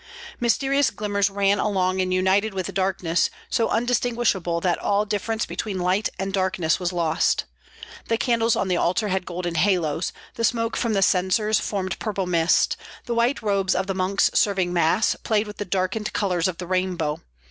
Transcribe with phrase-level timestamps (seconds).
[0.39, 6.09] Mysterious glimmers ran along and united with darkness, so undistinguishable that all difference between light
[6.17, 7.45] and darkness was lost.
[8.07, 12.25] The candles on the altar had golden halos; the smoke from the censers formed purple
[12.25, 16.57] mist; the white robes of the monks serving Mass played with the darkened colors of
[16.57, 17.21] the rainbow.